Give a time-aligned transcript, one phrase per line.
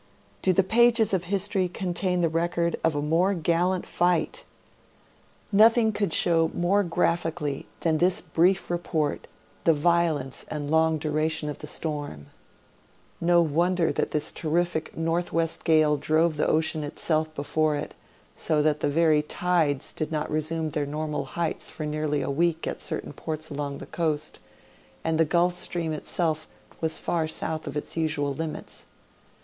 [0.41, 4.45] Do the pages of history contain the record of a more gallant fight!
[5.51, 9.27] Nothing could show more graphically than this brief report,
[9.63, 12.25] the violence and long duration of the storm.
[13.19, 17.93] No wonder that this terrific northwest gale drove the ocean itself before it,
[18.35, 22.65] so that the very tides did not resume their normal heights for nearly a week
[22.65, 24.39] at certain ports along the coast,
[25.03, 26.47] and the Gulf Stream itself
[26.81, 28.85] Avas far south of its usual limits.